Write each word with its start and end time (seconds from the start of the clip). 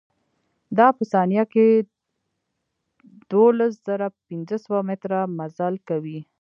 دا 0.77 0.87
په 0.97 1.03
ثانيه 1.11 1.43
کښې 1.53 1.67
دولز 3.31 3.73
زره 3.85 4.07
پنځه 4.27 4.55
سوه 4.65 4.79
مټره 4.87 5.21
مزل 5.37 5.75
کوي. 5.89 6.19